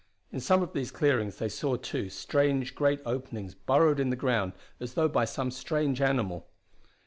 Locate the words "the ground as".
4.09-4.95